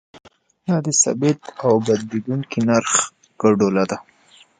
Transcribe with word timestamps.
دا 0.65 0.75
د 0.85 0.87
ثابت 1.01 1.39
او 1.65 1.73
بدلیدونکي 1.87 2.59
نرخ 2.67 2.93
ګډوله 3.41 3.83
ده. 3.91 3.97